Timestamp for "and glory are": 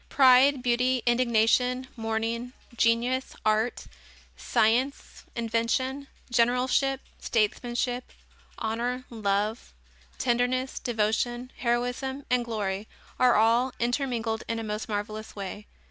12.31-13.35